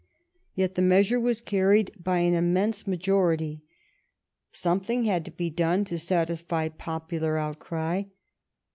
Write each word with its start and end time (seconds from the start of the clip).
Yet 0.55 0.73
the 0.73 0.81
measure 0.81 1.19
was 1.19 1.41
carried 1.41 1.91
by 2.03 2.17
an 2.21 2.33
immense 2.33 2.87
majority. 2.87 3.61
Something 4.51 5.03
had 5.05 5.23
to 5.25 5.31
be 5.31 5.51
done 5.51 5.85
to 5.85 5.99
satisfy 5.99 6.69
popular 6.69 7.37
outcry. 7.37 8.05